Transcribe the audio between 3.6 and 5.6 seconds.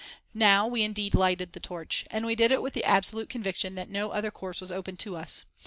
that no other course was open to us.